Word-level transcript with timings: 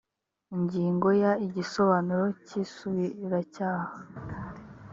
ingingo 0.55 1.07
ya 1.23 1.31
igisobanuro 1.45 2.25
cy 2.45 2.53
isubiracyaha 2.63 3.91